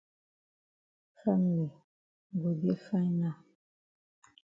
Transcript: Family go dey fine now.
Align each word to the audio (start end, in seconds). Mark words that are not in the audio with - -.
Family 1.19 1.67
go 2.39 2.49
dey 2.61 2.77
fine 2.85 3.15
now. 3.21 3.37